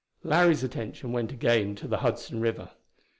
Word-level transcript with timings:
Larry's 0.23 0.63
attention 0.63 1.11
went 1.11 1.31
again 1.31 1.75
to 1.75 1.87
the 1.87 1.97
Hudson 1.97 2.41
river. 2.41 2.71